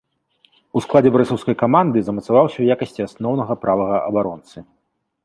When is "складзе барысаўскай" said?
0.85-1.55